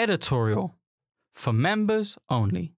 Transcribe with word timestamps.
Editorial 0.00 0.78
for 1.34 1.52
Members 1.52 2.16
Only 2.30 2.72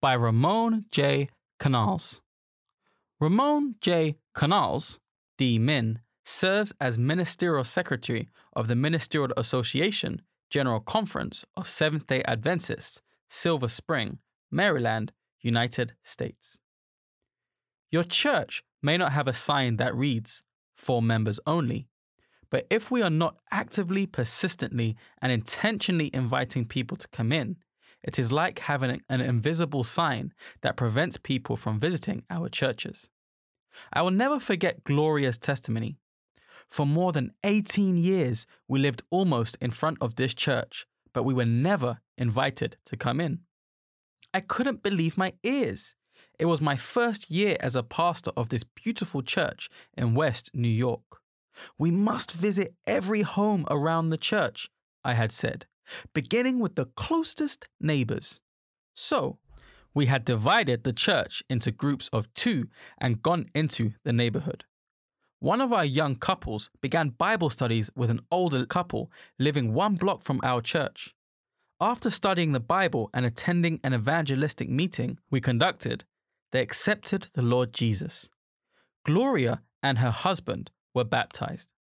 by 0.00 0.12
Ramon 0.12 0.84
J. 0.92 1.30
Canals. 1.58 2.22
Ramon 3.18 3.74
J. 3.80 4.18
Canals, 4.36 5.00
D. 5.36 5.58
Min, 5.58 5.98
serves 6.24 6.72
as 6.80 6.96
Ministerial 6.96 7.64
Secretary 7.64 8.28
of 8.52 8.68
the 8.68 8.76
Ministerial 8.76 9.32
Association 9.36 10.22
General 10.48 10.78
Conference 10.78 11.44
of 11.56 11.68
Seventh 11.68 12.06
day 12.06 12.22
Adventists, 12.22 13.02
Silver 13.28 13.66
Spring, 13.66 14.20
Maryland, 14.48 15.10
United 15.40 15.94
States. 16.04 16.60
Your 17.90 18.04
church 18.04 18.62
may 18.80 18.96
not 18.96 19.10
have 19.10 19.26
a 19.26 19.32
sign 19.32 19.76
that 19.78 19.92
reads, 19.92 20.44
For 20.76 21.02
members 21.02 21.40
only, 21.48 21.88
but 22.50 22.66
if 22.70 22.90
we 22.90 23.02
are 23.02 23.10
not 23.10 23.36
actively, 23.50 24.06
persistently, 24.06 24.96
and 25.20 25.30
intentionally 25.30 26.10
inviting 26.12 26.64
people 26.64 26.96
to 26.96 27.08
come 27.08 27.32
in, 27.32 27.56
it 28.02 28.18
is 28.18 28.32
like 28.32 28.60
having 28.60 29.02
an 29.08 29.20
invisible 29.20 29.84
sign 29.84 30.32
that 30.62 30.76
prevents 30.76 31.16
people 31.16 31.56
from 31.56 31.80
visiting 31.80 32.22
our 32.30 32.48
churches. 32.48 33.08
I 33.92 34.02
will 34.02 34.10
never 34.10 34.40
forget 34.40 34.84
Gloria's 34.84 35.38
testimony. 35.38 35.98
For 36.68 36.86
more 36.86 37.12
than 37.12 37.32
18 37.44 37.96
years, 37.96 38.46
we 38.66 38.78
lived 38.78 39.02
almost 39.10 39.56
in 39.60 39.70
front 39.70 39.98
of 40.00 40.16
this 40.16 40.34
church, 40.34 40.86
but 41.12 41.22
we 41.22 41.34
were 41.34 41.44
never 41.44 42.00
invited 42.16 42.76
to 42.86 42.96
come 42.96 43.20
in. 43.20 43.40
I 44.32 44.40
couldn't 44.40 44.82
believe 44.82 45.16
my 45.16 45.32
ears. 45.42 45.94
It 46.38 46.46
was 46.46 46.60
my 46.60 46.76
first 46.76 47.30
year 47.30 47.56
as 47.60 47.74
a 47.74 47.82
pastor 47.82 48.32
of 48.36 48.48
this 48.48 48.64
beautiful 48.64 49.22
church 49.22 49.70
in 49.96 50.14
West 50.14 50.50
New 50.52 50.68
York. 50.68 51.20
We 51.78 51.90
must 51.90 52.32
visit 52.32 52.74
every 52.86 53.22
home 53.22 53.66
around 53.70 54.10
the 54.10 54.18
church, 54.18 54.68
I 55.04 55.14
had 55.14 55.32
said, 55.32 55.66
beginning 56.12 56.60
with 56.60 56.74
the 56.74 56.86
closest 56.86 57.66
neighbors. 57.80 58.40
So, 58.94 59.38
we 59.94 60.06
had 60.06 60.24
divided 60.24 60.84
the 60.84 60.92
church 60.92 61.42
into 61.48 61.70
groups 61.70 62.08
of 62.12 62.32
two 62.34 62.68
and 62.98 63.22
gone 63.22 63.46
into 63.54 63.94
the 64.04 64.12
neighborhood. 64.12 64.64
One 65.40 65.60
of 65.60 65.72
our 65.72 65.84
young 65.84 66.16
couples 66.16 66.68
began 66.80 67.10
Bible 67.10 67.50
studies 67.50 67.90
with 67.94 68.10
an 68.10 68.20
older 68.30 68.66
couple 68.66 69.10
living 69.38 69.72
one 69.72 69.94
block 69.94 70.20
from 70.20 70.40
our 70.42 70.60
church. 70.60 71.14
After 71.80 72.10
studying 72.10 72.52
the 72.52 72.60
Bible 72.60 73.08
and 73.14 73.24
attending 73.24 73.78
an 73.84 73.94
evangelistic 73.94 74.68
meeting 74.68 75.18
we 75.30 75.40
conducted, 75.40 76.04
they 76.50 76.60
accepted 76.60 77.28
the 77.34 77.42
Lord 77.42 77.72
Jesus. 77.72 78.30
Gloria 79.04 79.62
and 79.80 79.98
her 79.98 80.10
husband 80.10 80.70
were 80.98 81.04
baptized. 81.04 81.72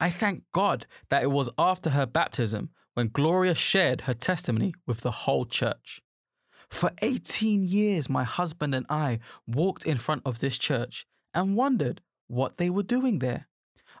I 0.00 0.08
thank 0.08 0.44
God 0.52 0.86
that 1.10 1.22
it 1.22 1.30
was 1.30 1.50
after 1.58 1.90
her 1.90 2.06
baptism 2.06 2.70
when 2.94 3.08
Gloria 3.08 3.54
shared 3.54 4.02
her 4.02 4.14
testimony 4.14 4.72
with 4.86 5.00
the 5.00 5.10
whole 5.10 5.44
church. 5.44 6.00
For 6.70 6.92
18 7.02 7.64
years, 7.64 8.08
my 8.08 8.24
husband 8.24 8.74
and 8.74 8.86
I 8.88 9.18
walked 9.46 9.84
in 9.84 9.98
front 9.98 10.22
of 10.24 10.38
this 10.38 10.56
church 10.56 11.06
and 11.34 11.56
wondered 11.56 12.00
what 12.28 12.56
they 12.56 12.70
were 12.70 12.84
doing 12.84 13.18
there. 13.18 13.48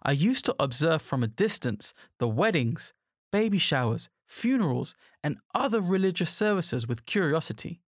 I 0.02 0.12
used 0.12 0.44
to 0.46 0.56
observe 0.58 1.02
from 1.02 1.22
a 1.22 1.28
distance 1.28 1.92
the 2.18 2.28
weddings, 2.28 2.92
baby 3.32 3.58
showers, 3.58 4.08
funerals, 4.26 4.94
and 5.22 5.38
other 5.54 5.80
religious 5.80 6.30
services 6.30 6.86
with 6.86 7.04
curiosity. 7.04 7.82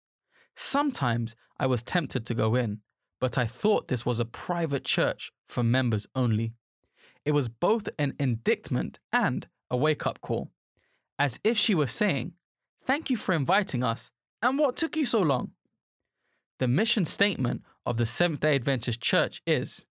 Sometimes 0.54 1.34
I 1.58 1.66
was 1.66 1.82
tempted 1.82 2.24
to 2.26 2.34
go 2.34 2.54
in, 2.54 2.80
but 3.20 3.36
I 3.36 3.46
thought 3.46 3.88
this 3.88 4.06
was 4.06 4.20
a 4.20 4.24
private 4.24 4.84
church 4.84 5.32
for 5.46 5.62
members 5.62 6.06
only. 6.14 6.54
It 7.24 7.32
was 7.32 7.48
both 7.48 7.88
an 7.98 8.14
indictment 8.18 8.98
and 9.12 9.48
a 9.70 9.76
wake 9.76 10.06
up 10.06 10.20
call, 10.20 10.50
as 11.18 11.40
if 11.44 11.58
she 11.58 11.74
was 11.74 11.92
saying, 11.92 12.32
Thank 12.84 13.10
you 13.10 13.16
for 13.16 13.34
inviting 13.34 13.82
us, 13.82 14.10
and 14.42 14.58
what 14.58 14.76
took 14.76 14.96
you 14.96 15.04
so 15.04 15.20
long? 15.20 15.50
The 16.58 16.68
mission 16.68 17.04
statement 17.04 17.62
of 17.84 17.96
the 17.96 18.06
Seventh 18.06 18.40
day 18.40 18.54
Adventist 18.54 19.00
Church 19.00 19.42
is 19.46 19.84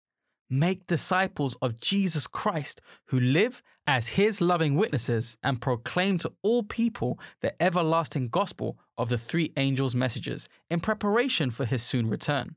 Make 0.49 0.87
disciples 0.87 1.57
of 1.61 1.79
Jesus 1.79 2.25
Christ 2.25 2.79
who 3.07 3.19
live 3.19 3.61
as 3.85 4.09
his 4.09 4.39
loving 4.39 4.75
witnesses 4.75 5.37
and 5.43 5.61
proclaim 5.61 6.17
to 6.19 6.31
all 6.41 6.63
people 6.63 7.19
the 7.41 7.61
everlasting 7.61 8.29
gospel 8.29 8.77
of 8.97 9.09
the 9.09 9.17
three 9.17 9.51
angels' 9.57 9.95
messages 9.95 10.47
in 10.69 10.79
preparation 10.79 11.51
for 11.51 11.65
his 11.65 11.83
soon 11.83 12.09
return. 12.09 12.55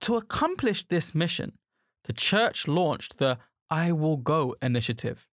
To 0.00 0.16
accomplish 0.16 0.86
this 0.86 1.14
mission, 1.14 1.58
the 2.04 2.12
church 2.12 2.66
launched 2.66 3.18
the 3.18 3.38
I 3.70 3.92
Will 3.92 4.16
Go 4.16 4.56
initiative. 4.60 5.26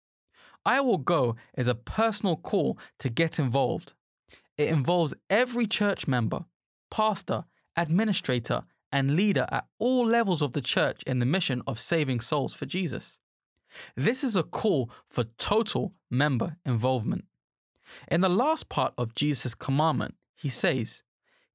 I 0.65 0.81
Will 0.81 0.99
Go 0.99 1.37
is 1.57 1.69
a 1.69 1.75
personal 1.75 2.37
call 2.37 2.79
to 2.99 3.09
get 3.09 3.39
involved. 3.39 3.93
It 4.57 4.69
involves 4.69 5.15
every 5.29 5.67
church 5.67 6.09
member, 6.09 6.45
pastor, 6.91 7.45
administrator, 7.77 8.63
and 8.91 9.17
leader 9.17 9.47
at 9.51 9.67
all 9.79 10.07
levels 10.07 10.41
of 10.41 10.53
the 10.53 10.61
church 10.61 11.03
in 11.05 11.19
the 11.19 11.27
mission 11.27 11.63
of 11.67 11.81
saving 11.81 12.21
souls 12.21 12.55
for 12.55 12.67
Jesus. 12.67 13.19
This 13.97 14.23
is 14.23 14.37
a 14.37 14.45
call 14.45 14.91
for 15.09 15.25
total 15.37 15.95
member 16.11 16.57
involvement. 16.65 17.25
In 18.09 18.21
the 18.21 18.29
last 18.29 18.69
part 18.69 18.95
of 18.97 19.15
Jesus' 19.15 19.55
commandment, 19.55 20.15
he 20.37 20.49
says, 20.49 21.03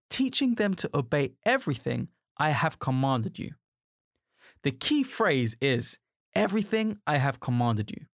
teaching 0.10 0.56
them 0.56 0.74
to 0.76 0.90
obey 0.94 1.34
everything 1.46 2.10
I 2.40 2.52
have 2.52 2.80
commanded 2.80 3.38
you. 3.38 3.52
The 4.64 4.72
key 4.72 5.04
phrase 5.04 5.58
is, 5.62 6.00
everything 6.34 6.98
I 7.06 7.18
have 7.18 7.40
commanded 7.40 7.92
you. 7.92 8.06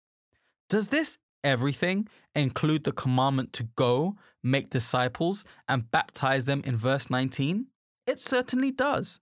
Does 0.70 0.88
this 0.88 1.18
everything 1.44 2.08
include 2.34 2.84
the 2.84 2.92
commandment 2.92 3.54
to 3.54 3.64
go, 3.76 4.16
make 4.44 4.70
disciples, 4.70 5.46
and 5.68 5.92
baptize 5.92 6.46
them 6.46 6.62
in 6.66 6.76
verse 6.76 7.10
19? 7.10 7.68
It 8.08 8.20
certainly 8.20 8.72
does. 8.72 9.20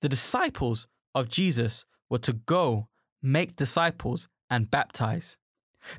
The 0.00 0.08
disciples 0.08 0.86
of 1.14 1.28
Jesus 1.28 1.84
were 2.08 2.18
to 2.18 2.32
go, 2.32 2.88
make 3.22 3.56
disciples, 3.56 4.28
and 4.50 4.70
baptize. 4.70 5.36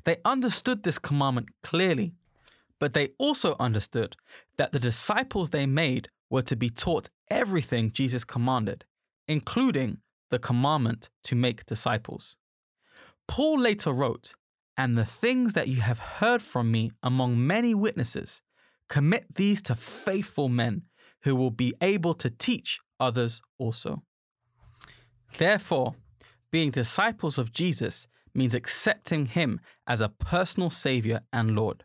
They 0.04 0.16
understood 0.24 0.82
this 0.82 0.98
commandment 0.98 1.48
clearly, 1.62 2.14
but 2.78 2.94
they 2.94 3.10
also 3.18 3.56
understood 3.60 4.16
that 4.56 4.72
the 4.72 4.78
disciples 4.78 5.50
they 5.50 5.66
made 5.66 6.08
were 6.34 6.42
to 6.42 6.56
be 6.56 6.68
taught 6.68 7.10
everything 7.30 7.92
Jesus 7.92 8.24
commanded, 8.24 8.84
including 9.28 9.98
the 10.32 10.38
commandment 10.40 11.08
to 11.22 11.36
make 11.36 11.64
disciples. 11.64 12.36
Paul 13.28 13.60
later 13.60 13.92
wrote, 13.92 14.34
And 14.76 14.98
the 14.98 15.04
things 15.04 15.52
that 15.52 15.68
you 15.68 15.80
have 15.82 16.00
heard 16.18 16.42
from 16.42 16.72
me 16.72 16.90
among 17.04 17.46
many 17.46 17.72
witnesses, 17.72 18.42
commit 18.88 19.26
these 19.36 19.62
to 19.62 19.76
faithful 19.76 20.48
men 20.48 20.82
who 21.22 21.36
will 21.36 21.52
be 21.52 21.72
able 21.80 22.14
to 22.14 22.30
teach 22.30 22.80
others 22.98 23.40
also. 23.56 24.02
Therefore, 25.38 25.94
being 26.50 26.72
disciples 26.72 27.38
of 27.38 27.52
Jesus 27.52 28.08
means 28.34 28.56
accepting 28.56 29.26
him 29.26 29.60
as 29.86 30.00
a 30.00 30.08
personal 30.08 30.68
Savior 30.68 31.20
and 31.32 31.54
Lord, 31.54 31.84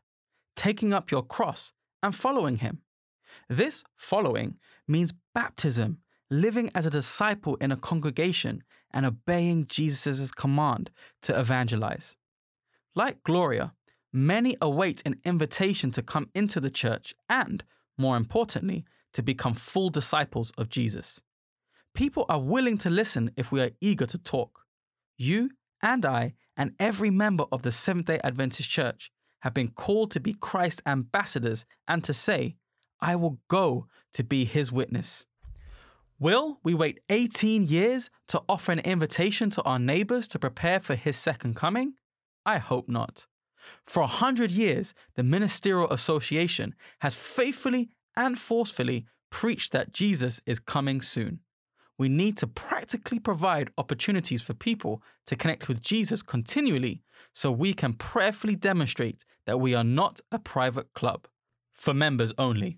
taking 0.55 0.91
up 0.91 1.11
your 1.11 1.21
cross 1.21 1.71
and 2.01 2.15
following 2.15 2.57
him. 2.57 2.81
This 3.47 3.83
following 3.95 4.57
means 4.87 5.13
baptism, 5.33 5.99
living 6.29 6.71
as 6.75 6.85
a 6.85 6.89
disciple 6.89 7.55
in 7.55 7.71
a 7.71 7.77
congregation, 7.77 8.63
and 8.91 9.05
obeying 9.05 9.67
Jesus' 9.67 10.31
command 10.31 10.89
to 11.21 11.39
evangelize. 11.39 12.15
Like 12.95 13.23
Gloria, 13.23 13.73
many 14.11 14.57
await 14.61 15.01
an 15.05 15.19
invitation 15.23 15.91
to 15.91 16.01
come 16.01 16.29
into 16.33 16.59
the 16.59 16.71
church 16.71 17.13
and, 17.29 17.63
more 17.97 18.17
importantly, 18.17 18.85
to 19.13 19.21
become 19.21 19.53
full 19.53 19.89
disciples 19.89 20.51
of 20.57 20.69
Jesus. 20.69 21.21
People 21.93 22.25
are 22.29 22.39
willing 22.39 22.77
to 22.79 22.89
listen 22.89 23.31
if 23.35 23.51
we 23.51 23.61
are 23.61 23.71
eager 23.81 24.05
to 24.05 24.17
talk. 24.17 24.65
You 25.17 25.51
and 25.81 26.05
I, 26.05 26.33
and 26.57 26.73
every 26.79 27.09
member 27.09 27.45
of 27.51 27.63
the 27.63 27.71
Seventh 27.71 28.07
day 28.07 28.19
Adventist 28.23 28.69
Church, 28.69 29.11
have 29.41 29.53
been 29.53 29.69
called 29.69 30.11
to 30.11 30.19
be 30.19 30.33
Christ's 30.33 30.81
ambassadors 30.85 31.65
and 31.87 32.03
to 32.03 32.13
say, 32.13 32.55
I 33.01 33.15
will 33.15 33.39
go 33.47 33.87
to 34.13 34.23
be 34.23 34.45
his 34.45 34.71
witness. 34.71 35.25
Will 36.19 36.59
we 36.63 36.73
wait 36.73 36.99
18 37.09 37.63
years 37.63 38.09
to 38.27 38.41
offer 38.49 38.73
an 38.73 38.79
invitation 38.79 39.49
to 39.51 39.61
our 39.63 39.79
neighbors 39.79 40.27
to 40.29 40.39
prepare 40.39 40.79
for 40.79 40.95
his 40.95 41.15
second 41.15 41.55
coming? 41.55 41.93
I 42.45 42.57
hope 42.57 42.89
not. 42.89 43.25
For 43.85 44.03
a 44.03 44.07
hundred 44.07 44.51
years, 44.51 44.93
the 45.15 45.23
Ministerial 45.23 45.89
Association 45.91 46.75
has 46.99 47.15
faithfully 47.15 47.89
and 48.15 48.37
forcefully 48.37 49.05
preached 49.29 49.71
that 49.71 49.93
Jesus 49.93 50.41
is 50.45 50.59
coming 50.59 51.01
soon. 51.01 51.39
We 51.97 52.09
need 52.09 52.37
to 52.37 52.47
practically 52.47 53.19
provide 53.19 53.71
opportunities 53.77 54.41
for 54.41 54.53
people 54.53 55.01
to 55.25 55.35
connect 55.35 55.67
with 55.67 55.81
Jesus 55.81 56.21
continually 56.21 57.03
so 57.33 57.51
we 57.51 57.73
can 57.73 57.93
prayerfully 57.93 58.55
demonstrate 58.55 59.25
that 59.45 59.59
we 59.59 59.75
are 59.75 59.83
not 59.83 60.21
a 60.31 60.39
private 60.39 60.93
club 60.93 61.27
for 61.71 61.93
members 61.93 62.33
only. 62.37 62.77